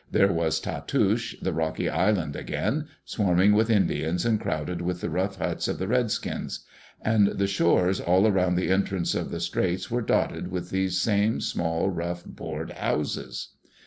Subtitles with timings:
[0.09, 5.37] There was Tatoosh, the rocky island, again, swarming with Indians and crowded with the rough
[5.37, 6.65] huts of the redskins.
[7.03, 11.39] And the shores all around the entrance of the straits were dotted with these same
[11.39, 13.49] small, rough, board houses.